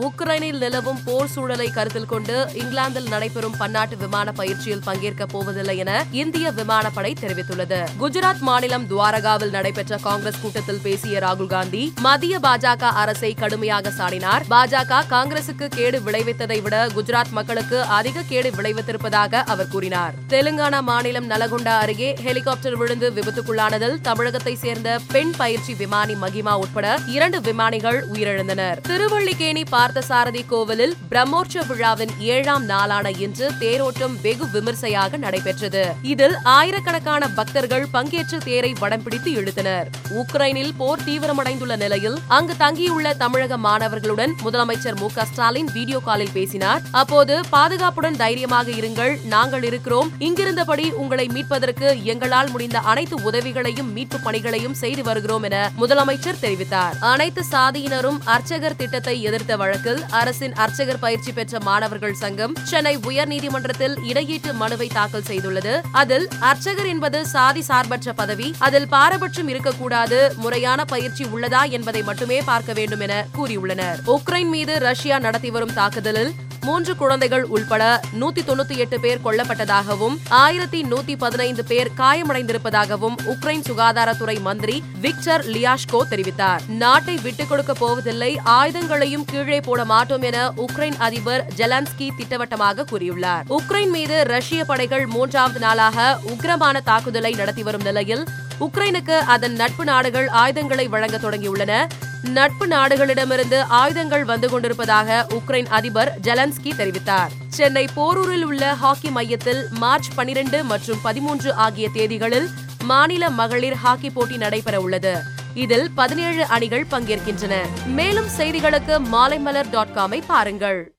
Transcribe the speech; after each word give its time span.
உக்ரைனில் 0.00 0.58
நிலவும் 0.58 1.02
போர் 1.04 1.28
சூழலை 1.28 1.70
கருத்தில் 1.70 2.06
கொண்டு 2.06 2.48
இங்கிலாந்தில் 2.54 3.08
நடைபெறும் 3.08 3.56
பன்னாட்டு 3.58 3.96
விமான 3.96 4.32
பயிற்சியில் 4.32 4.82
பங்கேற்கப் 4.86 5.28
போவதில்லை 5.28 5.76
என 5.78 6.04
இந்திய 6.10 6.50
விமானப்படை 6.50 7.14
தெரிவித்துள்ளது. 7.20 7.86
குஜராத் 8.00 8.38
மாநிலம் 8.38 8.86
துவாரகாவில் 8.86 9.50
நடைபெற்ற 9.50 9.96
காங்கிரஸ் 9.96 10.40
கூட்டத்தில் 10.40 10.80
பேசிய 10.82 11.18
ராகுல் 11.18 11.46
காந்தி 11.46 11.92
மத்திய 12.00 12.38
பாஜக 12.38 12.82
அரசை 12.82 13.34
கடுமையாக 13.34 13.92
சாடினார். 13.98 14.42
பாஜக 14.50 15.02
காங்கிரசுக்கு 15.10 15.68
கேடு 15.68 15.98
விளைவித்ததை 15.98 16.62
விட 16.62 16.86
குஜராத் 16.86 17.30
மக்களுக்கு 17.30 17.82
அதிக 17.82 18.22
கேடு 18.28 18.50
விளைவித்திருப்பதாக 18.50 19.34
அவர் 19.34 19.68
கூறினார். 19.68 20.14
தெலுங்கானா 20.28 20.80
மாநிலம் 20.80 21.30
நலகுண்டா 21.30 21.78
அருகே 21.78 22.14
ஹெலிகாப்டர் 22.14 22.76
விழுந்து 22.76 23.10
விபத்துக்குள்ளானதில் 23.10 24.00
தமிழகத்தை 24.00 24.54
சேர்ந்த 24.54 24.98
பெண் 25.12 25.32
பயிற்சி 25.36 25.74
விமானி 25.74 26.14
மகிமா 26.14 26.52
உட்பட 26.52 26.98
இரண்டு 27.06 27.40
விமானிகள் 27.40 28.04
உயிரிழந்தனர். 28.12 28.76
திருவள்ளிக்கேணி 28.88 29.62
பார்த்தசாரதி 29.84 30.42
கோவிலில் 30.50 30.92
பிரம்மோற்ச 31.10 31.62
விழாவின் 31.68 32.12
ஏழாம் 32.18 32.64
நாளான 32.64 33.10
இன்று 33.24 33.46
தேரோட்டம் 33.62 34.14
வெகு 34.22 34.46
விமர்சையாக 34.52 35.16
நடைபெற்றது. 35.16 35.82
இதில் 36.02 36.36
ஆயிரக்கணக்கான 36.42 37.28
பக்தர்கள் 37.28 37.84
பங்கேற்று 37.92 38.38
தேரை 38.44 38.70
வடம் 38.78 39.02
பிடித்து 39.02 39.30
இழுத்தனர். 39.30 39.88
உக்ரைனில் 40.20 40.70
போர் 40.76 41.02
தீவிரமடைந்துள்ள 41.06 41.76
நிலையில் 41.76 42.16
அங்கு 42.28 42.54
தங்கியுள்ள 42.56 43.12
தமிழக 43.14 43.56
மாணவர்களுடன் 43.56 44.32
முதலமைச்சர் 44.44 44.98
மு 45.00 45.08
ஸ்டாலின் 45.30 45.70
வீடியோ 45.72 46.00
காலில் 46.04 46.32
பேசினார். 46.32 46.82
அப்போது 46.90 47.40
பாதுகாப்புடன் 47.50 48.16
தைரியமாக 48.16 48.70
இருங்கள் 48.70 49.14
நாங்கள் 49.34 49.62
இருக்கிறோம். 49.62 50.10
இங்கிருந்தபடி 50.18 50.92
உங்களை 50.92 51.26
மீட்பதற்கு 51.26 52.02
எங்களால் 52.04 52.50
முடிந்த 52.50 52.78
அனைத்து 52.78 53.18
உதவிகளையும் 53.22 53.92
மீட்பு 53.92 54.20
பணிகளையும் 54.20 54.74
செய்து 54.74 55.02
வருகிறோம் 55.02 55.42
என 55.42 55.70
முதலமைச்சர் 55.80 56.42
தெரிவித்தார். 56.46 56.96
அனைத்து 57.12 57.44
சாதியினரும் 57.52 58.20
அர்ச்சகர் 58.24 58.80
திட்டத்தை 58.82 59.22
எதிர்த்த 59.22 59.72
வழக்கில் 59.74 60.10
அரசின் 60.10 60.52
அர்ச்சகர் 60.54 60.98
பயிற்சி 60.98 61.32
பெற்ற 61.32 61.60
மாணவர்கள் 61.60 62.12
சங்கம் 62.12 62.52
சென்னை 62.62 62.92
உயர்நீதிமன்றத்தில் 62.98 63.96
இடையீட்டு 64.02 64.52
மனுவை 64.52 64.88
தாக்கல் 64.88 65.26
செய்துள்ளது. 65.26 65.72
அதில் 65.92 66.26
அர்ச்சகர் 66.40 66.86
என்பது 66.86 67.26
சாதி 67.26 67.62
சார்பற்ற 67.62 68.12
பதவி 68.12 68.54
அதில் 68.58 68.88
பாரபட்சம் 68.88 69.48
இருக்கக்கூடாது 69.48 70.32
முறையான 70.36 70.84
பயிற்சி 70.84 71.24
உள்ளதா 71.24 71.70
என்பதை 71.70 72.02
மட்டுமே 72.02 72.42
பார்க்க 72.42 72.72
வேண்டும் 72.72 73.00
என 73.00 73.26
கூறியுள்ளனர். 73.36 74.00
உக்ரைன் 74.06 74.48
மீது 74.48 74.78
ரஷ்யா 74.78 75.18
நடத்தி 75.18 75.50
வரும் 75.50 75.72
தாக்குதலில் 75.72 76.32
மூன்று 76.64 76.96
குழந்தைகள் 76.96 77.44
உள்பட 77.44 78.00
நூத்தி 78.20 78.40
தொண்ணூத்தி 78.46 78.76
எட்டு 78.76 79.00
பேர் 79.00 79.20
கொல்லப்பட்டதாகவும் 79.24 80.16
ஆயிரத்தி 80.28 80.82
நூத்தி 80.82 81.16
பதினைந்து 81.18 81.64
பேர் 81.64 81.90
காயமடைந்திருப்பதாகவும் 81.96 83.16
உக்ரைன் 83.24 83.62
சுகாதாரத்துறை 83.70 84.40
மந்திரி 84.40 84.82
விக்டர் 85.00 85.44
லியாஷ்கோ 85.46 86.00
தெரிவித்தார். 86.10 86.60
நாட்டை 86.68 87.18
விட்டுக் 87.22 87.48
கொடுக்க 87.48 87.72
போவதில்லை 87.72 88.40
ஆயுதங்களையும் 88.46 89.24
கீழே 89.24 89.60
போட 89.60 89.84
மாட்டோம் 89.84 90.22
என 90.22 90.52
உக்ரைன் 90.56 90.96
அதிபர் 90.98 91.46
ஜெலான்ஸ்கி 91.56 92.08
திட்டவட்டமாக 92.16 92.84
கூறியுள்ளார். 92.92 93.42
உக்ரைன் 93.48 93.90
மீது 93.90 94.24
ரஷ்ய 94.24 94.64
படைகள் 94.64 95.06
மூன்றாவது 95.06 95.58
நாளாக 95.58 96.18
உக்கிரமான 96.26 96.82
தாக்குதலை 96.84 97.32
நடத்தி 97.32 97.62
வரும் 97.62 97.82
நிலையில் 97.82 98.24
உக்ரைனுக்கு 98.60 99.18
அதன் 99.18 99.52
நட்பு 99.52 99.84
நாடுகள் 99.84 100.28
ஆயுதங்களை 100.28 100.88
வழங்க 100.88 101.16
தொடங்கியுள்ளன. 101.16 101.86
நட்பு 102.28 102.66
நாடுகளிடமிருந்து 102.66 103.60
ஆயுதங்கள் 103.60 104.24
வந்து 104.24 104.48
கொண்டிருப்பதாக 104.48 105.26
உக்ரைன் 105.30 105.66
அதிபர் 105.66 106.18
ஜெலன்ஸ்கி 106.22 106.72
தெரிவித்தார். 106.78 107.28
சென்னை 107.48 107.88
போரூரில் 107.96 108.42
உள்ள 108.42 108.74
ஹாக்கி 108.74 109.10
மையத்தில் 109.10 109.64
மார்ச் 109.70 110.14
பனிரெண்டு 110.14 110.64
மற்றும் 110.64 110.98
பதிமூன்று 111.02 111.54
ஆகிய 111.54 111.88
தேதிகளில் 111.94 112.46
மாநில 112.84 113.30
மகளிர் 113.30 113.74
ஹாக்கி 113.74 114.10
போட்டி 114.10 114.36
நடைபெற 114.36 114.80
உள்ளது. 114.80 115.22
இதில் 115.54 115.90
பதினேழு 115.90 116.46
அணிகள் 116.46 116.86
பங்கேற்கின்றன. 116.90 117.54
மேலும் 117.86 118.26
செய்திகளுக்கு 118.38 119.00
மாலைமலர் 119.12 119.70
டாட் 119.70 119.94
காமை 119.94 120.22
பாருங்கள். 120.26 120.93